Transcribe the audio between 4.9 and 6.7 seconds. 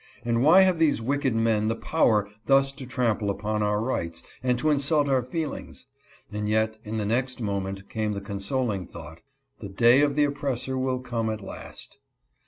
our feelings? and